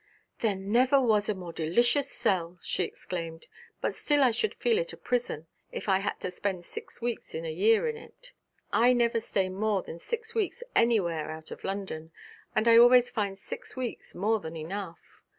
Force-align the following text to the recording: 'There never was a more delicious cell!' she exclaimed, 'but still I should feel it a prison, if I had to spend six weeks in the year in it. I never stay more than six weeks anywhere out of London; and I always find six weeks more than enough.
'There 0.39 0.55
never 0.55 0.99
was 0.99 1.29
a 1.29 1.35
more 1.35 1.53
delicious 1.53 2.09
cell!' 2.09 2.57
she 2.63 2.81
exclaimed, 2.83 3.45
'but 3.81 3.93
still 3.93 4.23
I 4.23 4.31
should 4.31 4.55
feel 4.55 4.79
it 4.79 4.91
a 4.93 4.97
prison, 4.97 5.45
if 5.71 5.87
I 5.87 5.99
had 5.99 6.19
to 6.21 6.31
spend 6.31 6.65
six 6.65 7.03
weeks 7.03 7.35
in 7.35 7.43
the 7.43 7.51
year 7.51 7.87
in 7.87 7.97
it. 7.97 8.31
I 8.73 8.93
never 8.93 9.19
stay 9.19 9.47
more 9.47 9.83
than 9.83 9.99
six 9.99 10.33
weeks 10.33 10.63
anywhere 10.75 11.29
out 11.29 11.51
of 11.51 11.63
London; 11.63 12.11
and 12.55 12.67
I 12.67 12.79
always 12.79 13.11
find 13.11 13.37
six 13.37 13.75
weeks 13.77 14.15
more 14.15 14.39
than 14.39 14.57
enough. 14.57 15.21